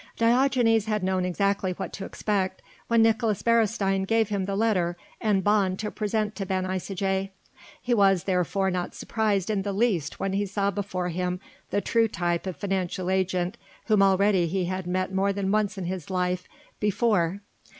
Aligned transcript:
Diogenes 0.17 0.85
had 0.87 1.03
known 1.03 1.25
exactly 1.25 1.73
what 1.73 1.93
to 1.93 2.05
expect 2.05 2.63
when 2.87 3.03
Nicolaes 3.03 3.43
Beresteyn 3.43 4.05
gave 4.07 4.29
him 4.29 4.45
the 4.45 4.55
letter 4.55 4.97
and 5.21 5.43
bond 5.43 5.77
to 5.77 5.91
present 5.91 6.33
to 6.37 6.45
Ben 6.47 6.65
Isaje; 6.65 7.29
he 7.79 7.93
was, 7.93 8.23
therefore, 8.23 8.71
not 8.71 8.95
surprised 8.95 9.51
in 9.51 9.61
the 9.61 9.71
least 9.73 10.19
when 10.19 10.33
he 10.33 10.47
saw 10.47 10.71
before 10.71 11.09
him 11.09 11.39
the 11.69 11.81
true 11.81 12.07
type 12.07 12.47
of 12.47 12.57
financial 12.57 13.11
agent 13.11 13.57
whom 13.85 14.01
already 14.01 14.47
he 14.47 14.65
had 14.65 14.87
met 14.87 15.13
more 15.13 15.31
than 15.31 15.51
once 15.51 15.77
in 15.77 15.85
his 15.85 16.09
life 16.09 16.47
before. 16.79 17.41